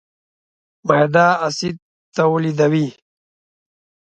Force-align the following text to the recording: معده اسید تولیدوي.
معده 0.87 1.25
اسید 1.47 1.75
تولیدوي. 2.15 2.87